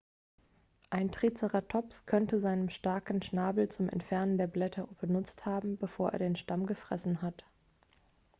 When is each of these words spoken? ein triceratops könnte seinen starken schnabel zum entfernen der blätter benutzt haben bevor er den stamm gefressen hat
ein 0.89 1.11
triceratops 1.11 2.07
könnte 2.07 2.39
seinen 2.39 2.71
starken 2.71 3.21
schnabel 3.21 3.69
zum 3.69 3.87
entfernen 3.87 4.39
der 4.39 4.47
blätter 4.47 4.87
benutzt 4.99 5.45
haben 5.45 5.77
bevor 5.77 6.11
er 6.11 6.17
den 6.17 6.35
stamm 6.35 6.65
gefressen 6.65 7.21
hat 7.21 7.45